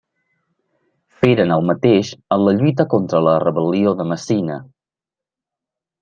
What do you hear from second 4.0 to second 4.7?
Messina.